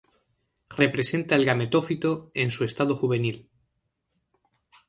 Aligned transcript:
Representa 0.81 1.35
el 1.35 1.45
gametófito 1.45 2.31
en 2.33 2.49
su 2.49 2.63
estadio 2.63 2.95
juvenil. 2.95 3.47